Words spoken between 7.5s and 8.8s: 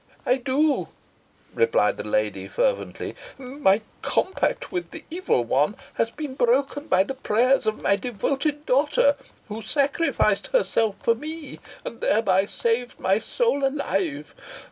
of my devoted